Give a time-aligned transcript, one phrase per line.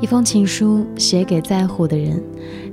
[0.00, 2.22] 一封情书写给在乎的人。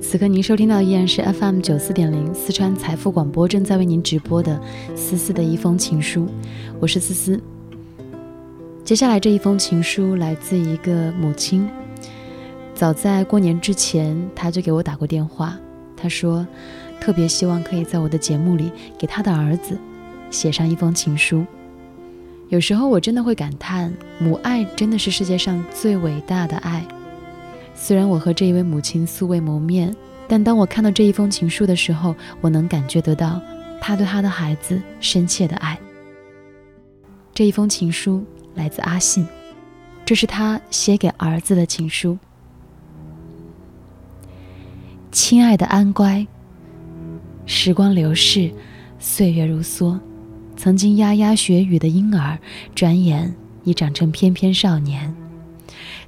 [0.00, 4.60] 此刻您收听到依然是 FM 九四点零四川财富广播正在为您直播的
[4.96, 6.26] 思思的一封情书，
[6.80, 7.40] 我是思思。
[8.84, 11.68] 接下来这一封情书来自一个母亲，
[12.74, 15.56] 早在过年之前，她就给我打过电话，
[15.96, 16.44] 她说
[17.00, 19.78] 特别希望可以在我的节目里给她的儿子
[20.28, 21.46] 写上一封情书。
[22.48, 26.84] 有时候我真的会感叹，母爱真的是世界上最伟大的爱。
[27.74, 29.94] 虽然我和这一位母亲素未谋面，
[30.28, 33.40] 但当我看到这一封情书的时候，我能感觉得到
[33.80, 35.78] 她对她的孩子深切的爱。
[37.34, 39.26] 这一封情书来自阿信，
[40.04, 42.18] 这是他写给儿子的情书。
[45.10, 46.26] 亲爱的安乖，
[47.46, 48.50] 时光流逝，
[48.98, 49.98] 岁月如梭，
[50.56, 52.38] 曾经牙牙学语的婴儿，
[52.74, 55.14] 转眼已长成翩翩少年。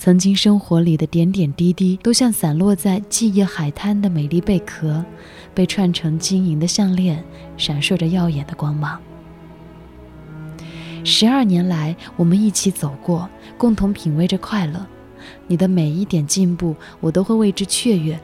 [0.00, 5.04] 曾经生活里的点点滴滴，都像散落在记忆海滩的美丽贝壳，
[5.52, 7.22] 被串成晶莹的项链，
[7.56, 9.00] 闪烁着耀眼的光芒。
[11.02, 14.86] 十二年来，我们一起走过，共同品味着快乐。
[15.48, 18.16] 你的每一点进步，我都会为之雀跃；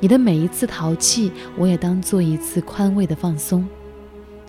[0.00, 3.66] 你的每一次淘气，我也当做一次宽慰的放松。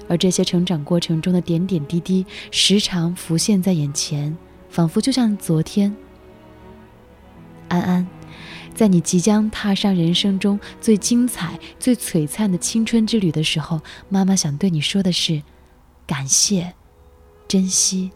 [0.10, 4.36] 而这些成长过程中的点点滴滴，时常浮现在眼前，
[4.70, 5.96] 仿佛就像昨天。
[7.74, 8.08] 安安，
[8.76, 15.42] 在你即将踏上人生中最精彩、最璀璨的青春之旅的时候，妈妈想对你说的是：
[16.06, 16.72] 感谢、
[17.48, 18.12] 珍惜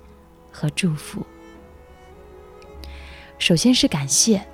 [0.52, 1.26] 和祝福。
[3.40, 4.46] 首先是感谢，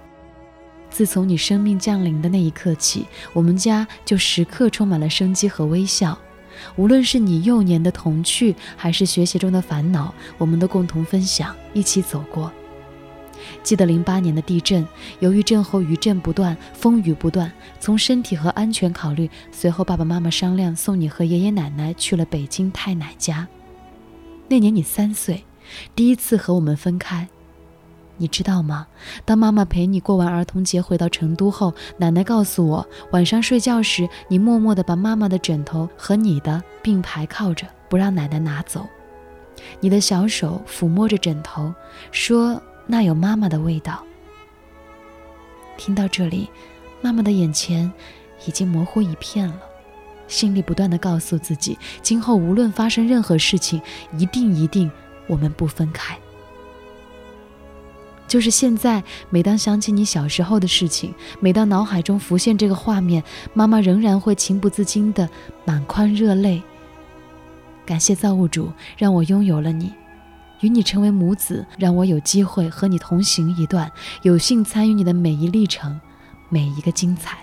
[0.90, 6.18] 自从你生命降临的那一刻起，我们家就时刻充满了生机和微笑。
[6.78, 12.50] 无论是你幼年的童趣，还是学习中的烦恼，我们都共同分享，一起走过。
[13.64, 14.86] 记得零八年的地震，
[15.20, 23.48] 由于震后余震不断，风雨不断，从身体和安全考虑，随后爸爸妈妈商量送你和爷爷奶奶去了北京太奶家。
[24.48, 25.46] 那年你三岁，
[25.96, 27.28] 第一次和我们分开，
[28.18, 28.88] 你知道吗？
[29.26, 38.86] 当妈妈陪你过完儿童节回到成都后，奶奶告诉我，晚上睡觉时，你默默地把妈妈的枕头和你的并排靠着，不让奶奶拿走。
[39.80, 41.74] 你的小手抚摸着枕头，
[42.12, 42.62] 说。
[42.86, 44.04] 那有妈妈的味道。
[45.78, 46.50] 听到这里，
[47.02, 47.92] 妈妈的眼前
[48.46, 49.60] 已经模糊一片了，
[50.28, 53.82] 心里不断的告诉自己，今后无论发生任何事情，
[54.18, 54.90] 一定一定
[55.28, 56.18] 我们不分开。
[58.28, 63.24] 就是现在，每当想起你小时候的事情，每当脑海中浮现这个画面，
[63.54, 65.30] 妈妈仍然会情不自禁的
[65.66, 66.62] 满眶热泪。
[67.86, 69.92] 感谢造物主，让我拥有了你。
[70.64, 73.92] 与你成为母子，让我有机会和你同行一段，
[74.22, 76.00] 有幸参与你的每一历程，
[76.48, 77.38] 每一个精彩。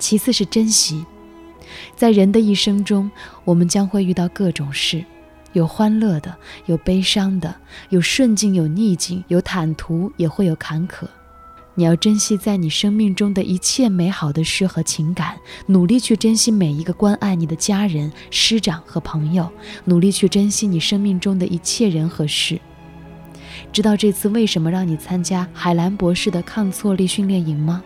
[0.00, 1.06] 其次是珍惜，
[1.94, 3.08] 在人的一生中，
[3.44, 5.04] 我们将会遇到各种事，
[5.52, 6.36] 有欢乐的，
[6.66, 7.54] 有悲伤的，
[7.90, 11.06] 有顺境，有逆境，有坦途，也会有坎坷。
[11.76, 15.36] 你要珍惜在你生命中的一切美好的事和情感，
[15.66, 19.50] 努力去珍惜每一个关爱你的家人、师长和朋友，
[19.84, 22.60] 努力去珍惜你生命中的一切人和事。
[23.72, 27.82] 知道这次为什么让你参加海兰博士的抗挫力训练营吗？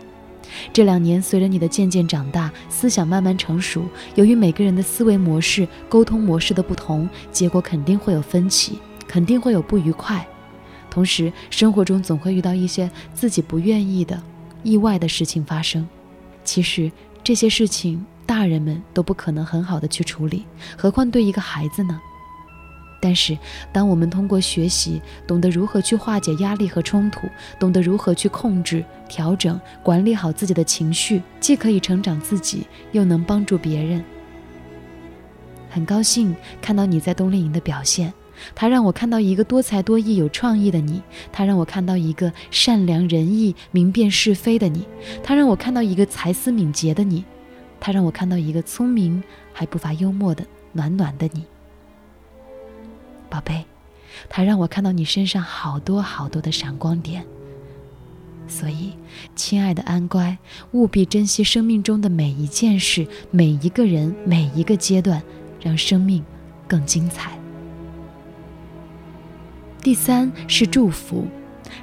[0.71, 8.77] 这两年，随着你的渐渐长大，思想慢慢成熟，由于每个人的思维模式、沟通模式的不同，结果肯定会有分歧，
[9.07, 10.27] 肯定会有不愉快。
[10.89, 14.21] 同时，生活中总会遇到一些自己不愿意的
[14.63, 15.87] 意外的事情发生。
[16.43, 16.91] 其实
[17.23, 20.45] 这些事情，大人们都不可能很好的去处理，
[20.77, 21.99] 何况对一个孩子呢？
[23.01, 23.37] 但是，
[23.71, 34.03] 当我们通过学习，懂得如何去化解压力和冲突，懂得如何去控制、调整、管理好自己的情绪，既可以成长自己，又能帮助别人。
[35.69, 38.11] 很高兴看到你在冬令营的表现。
[38.55, 41.01] 他让我看到一个多才多艺、有创意的你；
[41.31, 44.81] 他让我看到一个善良仁义、明辨是非的你；
[45.23, 47.23] 他让我看到一个才思敏捷的你；
[47.79, 51.43] 他让我看到一个聪明还不乏幽默的暖暖的你。
[53.29, 53.65] 宝贝，
[54.27, 57.25] 他让我看到你身上好多好多的闪光点。
[58.47, 58.93] 所以，
[59.35, 60.35] 亲爱的安乖，
[60.71, 65.21] 务必珍惜生命中的每一件事、每一个人、每一个阶段，
[65.61, 66.25] 让生命
[66.67, 67.37] 更精彩。
[69.89, 71.25] 第三是祝福，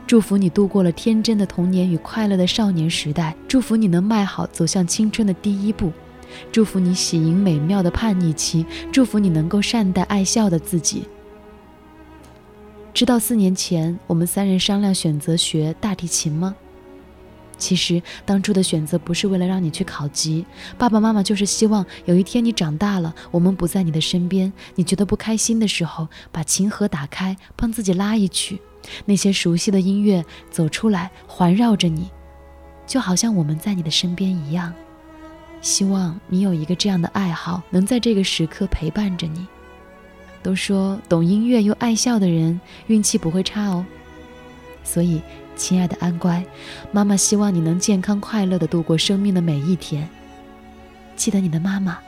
[0.07, 5.91] 祝福你度过了天真的童年与快乐的少年时代，祝福你能迈好走向青春的第一步，
[6.53, 11.09] 祝福你喜迎美妙的叛逆期，祝福你能够善待爱笑的自己。
[12.95, 16.55] 知道四年前我们三人商量选择学大提琴吗？
[17.59, 20.45] 其实当初的选择不是为了让你去考级，
[20.77, 28.61] 爸爸妈妈就是希望有一天你长大了，我们不在你的身边，你觉得不开心的时候，把琴盒打开，帮自己拉一曲，
[29.07, 32.11] 那些熟悉的音乐走出来，环绕着你，
[32.87, 34.73] 就好像我们在你的身边一样。
[35.63, 39.47] 希望你有一个这样的爱好，能在这个时刻陪伴着你。
[40.43, 43.85] 都说懂音乐又爱笑的人运气不会差哦，
[44.85, 45.23] 所以。
[45.57, 46.45] 亲爱的安乖，
[46.93, 50.07] 妈妈希望你能健康快乐的度过生命的每一天。
[51.17, 51.99] 记得你的妈妈，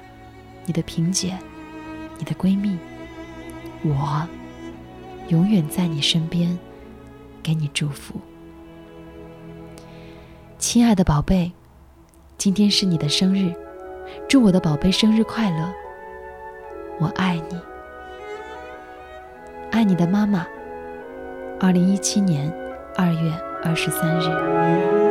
[0.67, 1.37] 你的萍姐，
[2.19, 2.79] 你的闺蜜，
[3.83, 4.29] 我
[5.29, 6.57] 永远在你身边，
[7.43, 8.21] 给你祝福。
[10.59, 11.51] 亲爱的宝贝，
[12.37, 13.55] 今天是你的生日，
[14.29, 15.73] 祝我的宝贝生日快乐！
[17.01, 17.59] 我爱你，
[19.71, 20.47] 爱你的妈妈。
[21.59, 22.68] 二零一七年。
[23.01, 25.08] 二月二十三日。